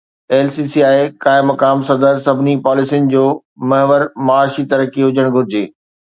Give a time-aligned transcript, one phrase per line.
[0.45, 3.21] LCCI قائم مقام صدر سڀني پاليسين جو
[3.73, 5.63] محور معاشي ترقي هجڻ گهرجي